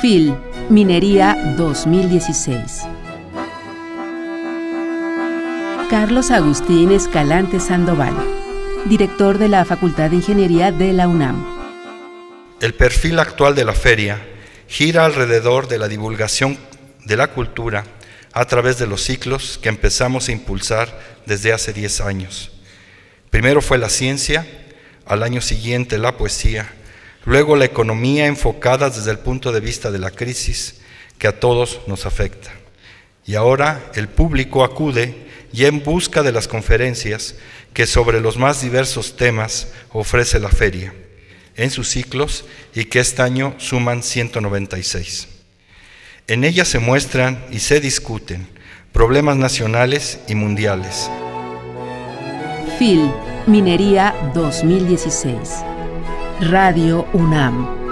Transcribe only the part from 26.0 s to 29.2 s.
poesía, luego la economía enfocada desde el